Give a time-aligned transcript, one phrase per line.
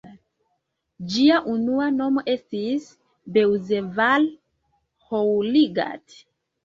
[1.15, 2.87] Ĝia unua nomo estis
[3.37, 6.23] "Beuzeval-Houlgate".